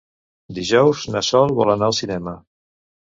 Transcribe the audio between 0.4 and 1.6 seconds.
Dijous na Sol